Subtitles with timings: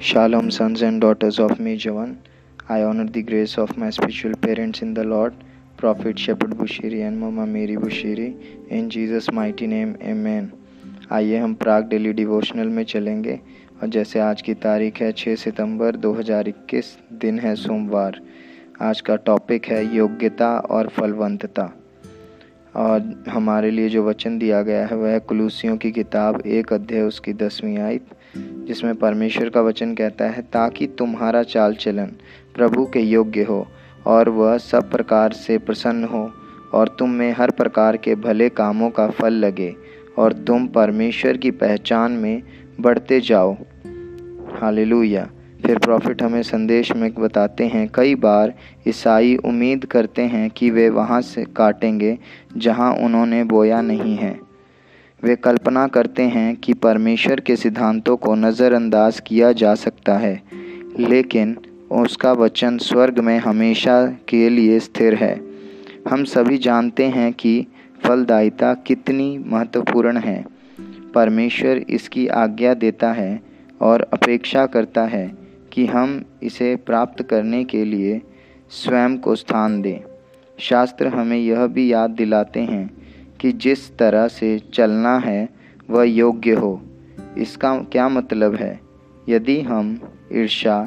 [0.00, 2.22] Shalom, sons and daughters of me, Javan.
[2.70, 5.34] I honor the grace of my spiritual parents in the Lord,
[5.76, 8.28] Prophet Shepherd Bushiri and Mama Mary Bushiri.
[8.70, 10.46] In Jesus' mighty name, Amen.
[11.12, 13.38] आइए हम प्राग daily devotional में चलेंगे
[13.82, 18.20] और जैसे आज की तारीख है 6 सितंबर 2021 दिन है सोमवार
[18.88, 21.70] आज का टॉपिक है योग्यता और फलवंतता
[22.76, 27.32] और हमारे लिए जो वचन दिया गया है वह कुलूसियों की किताब एक अध्याय उसकी
[27.44, 32.06] दसवीं आयत जिसमें परमेश्वर का वचन कहता है, ताकि तुम्हारा चाल चलन,
[32.54, 33.68] प्रभु के योग्य हो,
[34.06, 36.32] और वह सब प्रकार से प्रसन्न हो,
[36.74, 39.74] और तुम में हर प्रकार के भले कामों का फल लगे,
[40.18, 42.42] और तुम परमेश्वर की पहचान में
[42.80, 43.56] बढ़ते जाओ।
[44.60, 45.30] हालेलुया।
[45.66, 48.54] फिर प्रॉफिट हमें संदेश में बताते हैं, कई बार
[48.88, 52.18] ईसाई उम्मीद करते हैं कि वे वहाँ से काटेंगे,
[52.56, 54.49] जहाँ उन्होंने बोया नहीं है।
[55.24, 60.42] वे कल्पना करते हैं कि परमेश्वर के सिद्धांतों को नज़रअंदाज किया जा सकता है,
[60.98, 61.56] लेकिन
[61.92, 65.40] उसका वचन स्वर्ग में हमेशा के लिए स्थिर है।
[66.08, 67.66] हम सभी जानते हैं कि
[68.04, 70.44] फलदायिता कितनी महत्वपूर्ण है।
[71.14, 73.40] परमेश्वर इसकी आज्ञा देता है
[73.80, 75.32] और अपेक्षा करता है
[75.72, 78.20] कि हम इसे प्राप्त करने के लिए
[78.70, 80.00] स्वयं को स्थान दें।
[80.58, 82.99] शास्त्र हमें यह भी याद दिलाते हैं
[83.40, 85.48] कि जिस तरह से चलना है,
[85.90, 86.80] वह योग्य हो।
[87.38, 88.80] इसका क्या मतलब है?
[89.28, 89.98] यदि हम
[90.32, 90.82] ईर्षा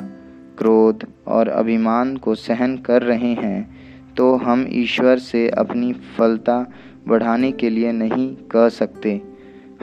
[0.58, 3.62] क्रोध और अभिमान को सहन कर रहे हैं
[4.18, 6.66] तो हम ईश्वर से अपनी फलता
[7.08, 9.22] बढ़ाने के लिए नहीं कह सकते।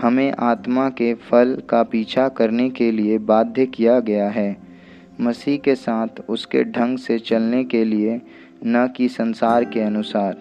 [0.02, 4.56] हमें आत्मा के फल का पीछा करने के लिए बाध्य किया गया है।
[5.20, 8.20] मसीह के साथ उसके ढंग से चलने के लिए
[8.66, 10.38] न कि संसार के अनुसार।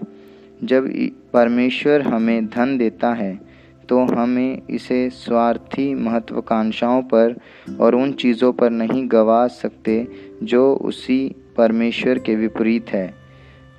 [0.64, 0.90] जब
[1.34, 3.50] परमेश्वर हमें धन देता है
[3.90, 7.38] तो हमें इसे स्वार्थी महत्वाकांक्षाओं पर
[7.80, 10.08] और उन चीज़ों पर नहीं गवा सकते
[10.44, 13.14] जो उसी परमेश्वर के विपरीत है,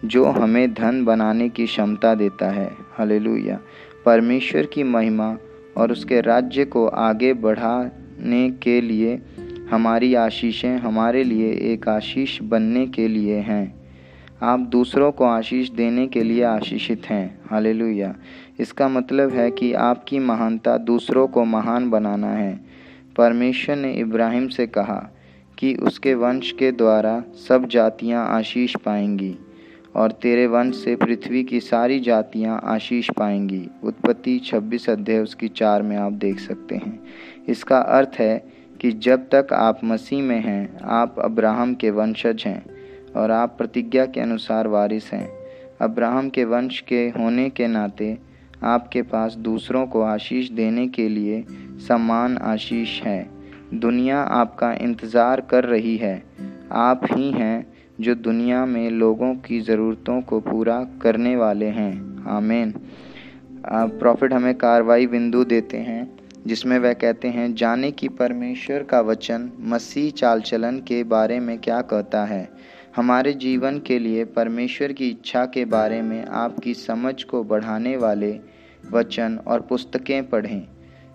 [0.05, 3.61] जो हमें धन बनाने की क्षमता देता है। हालेलुया।
[4.07, 5.39] परमेश्वर की महिमा
[5.77, 9.23] और उसके राज्य को आगे बढ़ाने के लिए
[9.71, 13.80] हमारी आशीषें हमारे लिए एक आशीष बनने के लिए हैं।
[14.43, 18.15] आप दूसरों को आशीष देने के लिए आशीषित हैं। हालेलुया।
[18.61, 22.61] इसका मतलब है कि आपकी महानता दूसरों को महान बनाना है।
[23.17, 25.11] परमेश्वर ने इब्राहिम से कहा
[25.59, 29.39] कि उसके वंश के द्वारा सब जातियाँ आशीष पाएँगी
[29.97, 35.83] और तेरे वंश से पृथ्वी की सारी जातियाँ आशीष पाएँगी। उत्पत्ति 26 अध्याय उसकी चार
[35.83, 37.05] में आप देख सकते हैं।
[37.49, 38.45] इसका अर्थ है
[38.81, 42.80] कि जब तक आप मसीह में हैं, आप अब्राहम के वंशज हैं।
[43.17, 45.29] और आप प्रतिज्ञा के अनुसार वारिस हैं।
[45.81, 48.17] अब्राहम के वंश के होने के नाते
[48.65, 51.45] आपके पास दूसरों को आशीष देने के लिए
[51.89, 53.31] समान आशीष है।
[53.75, 56.23] दुनिया आपका इंतज़ार कर रही है।
[56.73, 57.67] आप ही हैं
[58.01, 62.75] जो दुनिया में लोगों की ज़रूरतों को पूरा करने वाले हैं। आमेन।
[63.67, 66.11] प्रॉफिट हमें कार्रवाई बिंदु देते हैं,
[66.47, 71.59] जिसमें वह कहते हैं, जाने की परमेश्वर का वचन मसीह चाल चलन के बारे में
[71.59, 72.49] क्या कहता है?
[72.97, 78.39] हमारे जीवन के लिए परमेश्वर की इच्छा के बारे में आपकी समझ को बढ़ाने वाले
[78.93, 80.63] वचन और पुस्तकें पढ़ें।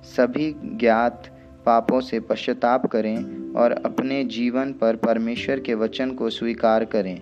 [0.03, 1.27] सभी ज्ञात
[1.65, 7.21] पापों से पश्चाताप करें और अपने जीवन पर परमेश्वर के वचन को स्वीकार करें,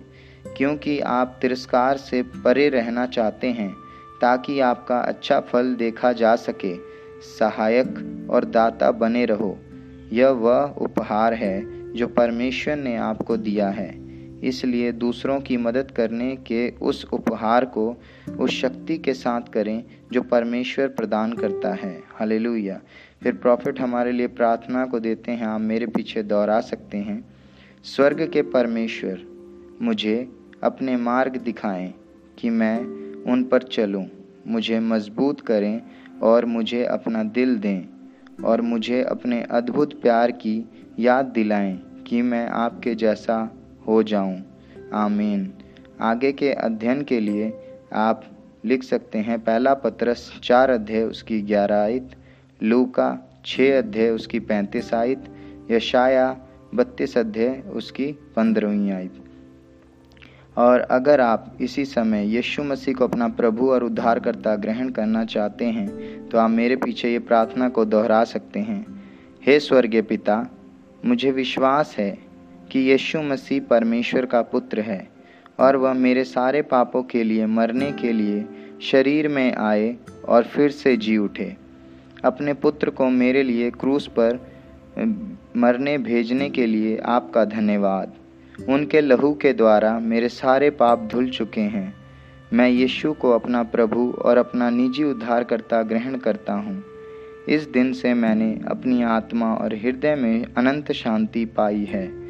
[0.56, 3.72] क्योंकि आप तिरस्कार से परे रहना चाहते हैं,
[4.20, 6.76] ताकि आपका अच्छा फल देखा जा सके।
[7.38, 9.58] सहायक और दाता बने रहो।
[10.12, 14.03] यह वह उपहार है जो परमेश्वर ने आपको दिया है।
[14.44, 17.96] इसलिए दूसरों की मदद करने के उस उपहार को
[18.40, 22.80] उस शक्ति के साथ करें जो परमेश्वर प्रदान करता है। हालेलुया।
[23.22, 27.24] फिर प्रॉफिट हमारे लिए प्रार्थना को देते हैं। आप मेरे पीछे दोहरा सकते हैं।
[27.84, 29.20] स्वर्ग के परमेश्वर,
[29.82, 30.28] मुझे
[30.62, 31.94] अपने मार्ग दिखाएँ
[32.38, 32.78] कि मैं
[33.24, 34.06] उन पर चलूँ।
[34.46, 35.82] मुझे मज़बूत करें
[36.22, 37.82] और मुझे अपना दिल दें
[38.44, 40.64] और मुझे अपने अद्भुत प्यार की
[40.98, 43.36] याद दिलाएँ कि मैं आपके जैसा
[43.86, 44.42] हो जाऊँ।
[44.94, 45.52] आमीन।
[46.00, 47.52] आगे के अध्ययन के लिए
[47.92, 48.24] आप
[48.64, 52.10] लिख सकते हैं, पहला पत्रस चार अध्याय उसकी ग्यारह आयत,
[52.60, 55.24] लूका छः अध्याय उसकी पैंतीस आयत,
[55.70, 56.36] यशाया
[56.74, 59.20] बत्तीस अध्याय उसकी पंद्रहवीं आयत।
[60.56, 65.64] और अगर आप इसी समय यीशु मसीह को अपना प्रभु और उद्धारकर्ता ग्रहण करना चाहते
[65.64, 68.84] हैं तो आप मेरे पीछे ये प्रार्थना को दोहरा सकते हैं।
[69.46, 70.36] हे स्वर्गीय पिता,
[71.04, 72.18] मुझे विश्वास है
[72.72, 75.08] कि यीशु मसीह परमेश्वर का पुत्र है
[75.60, 78.44] और वह मेरे सारे पापों के लिए, मरने के लिए,
[78.82, 79.96] शरीर में आए
[80.28, 81.56] और फिर से जी उठे।
[82.24, 84.54] अपने पुत्र को मेरे लिए क्रूस पर
[85.56, 88.12] मरने भेजने के लिए आपका धन्यवाद।
[88.68, 91.94] उनके लहू के द्वारा मेरे सारे पाप धुल चुके हैं।
[92.52, 96.84] मैं यीशु को अपना प्रभु और अपना निजी उद्धारकर्ता ग्रहण करता हूँ।
[97.48, 102.23] इस दिन से मैंने अपनी आत्मा और हृदय में अनंत शांति पाई है।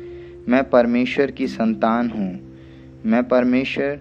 [0.49, 2.57] मैं परमेश्वर की संतान हूँ।
[3.05, 4.01] मैं परमेश्वर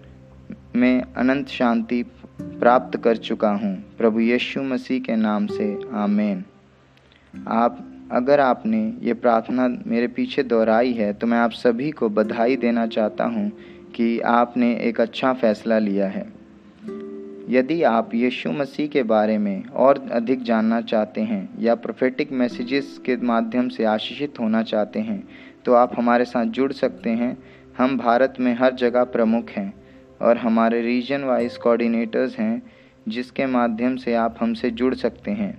[0.75, 2.03] में अनंत शांति
[2.41, 6.43] प्राप्त कर चुका हूँ। प्रभु यीशु मसीह के नाम से, आमेन।
[7.47, 7.79] आप,
[8.11, 12.85] अगर आपने ये प्रार्थना मेरे पीछे दोहराई है तो मैं आप सभी को बधाई देना
[12.87, 13.51] चाहता हूँ
[13.95, 16.25] कि आपने एक अच्छा फैसला लिया है।
[17.49, 22.99] यदि आप यीशु मसीह के बारे में और अधिक जानना चाहते हैं या प्रोफेटिक मैसेजेस
[23.05, 25.27] के माध्यम से आशीषित होना चाहते हैं
[25.65, 27.37] तो आप हमारे साथ जुड़ सकते हैं।
[27.77, 29.73] हम भारत में हर जगह प्रमुख हैं
[30.21, 32.61] और हमारे रीजन वाइज कोऑर्डिनेटर्स हैं,
[33.07, 35.57] जिसके माध्यम से आप हमसे जुड़ सकते हैं।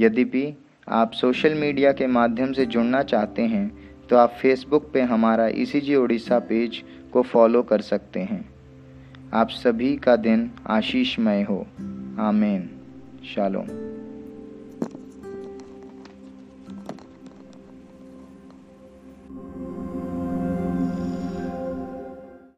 [0.00, 5.48] यद्यपि आप सोशल मीडिया के माध्यम से जुड़ना चाहते हैं तो आप फेसबुक पे हमारा
[5.48, 6.82] ई उड़ीसा पेज
[7.12, 8.48] को फॉलो कर सकते हैं।
[9.34, 11.66] आप सभी का दिन आशीषमय हो।
[12.18, 12.70] आमेन।
[13.34, 13.91] शालोम।